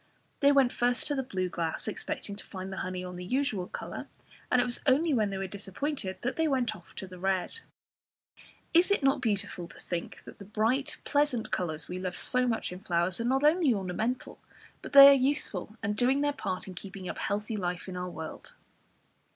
[0.39, 3.67] They went first to the blue glass, expecting to find the honey on the usual
[3.67, 4.07] colour,
[4.51, 7.59] and it was only when they were disappointed that they went off to the red.
[8.73, 12.71] Is it not beautiful to think that the bright pleasant colours we love so much
[12.71, 14.39] in flowers, are not only ornamental,
[14.81, 17.95] but that they are useful and doing their part in keeping up healthy life in
[17.95, 18.55] our world?